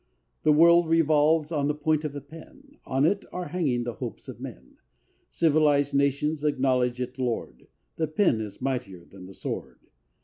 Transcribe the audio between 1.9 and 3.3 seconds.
of a pen; On it